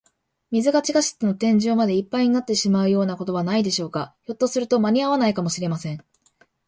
[0.49, 4.15] 水が地下室の天井までいっぱいになってしまうようなことはないでしょうか。
[4.23, 6.03] ひょっとすると、まにあわないかもしれません。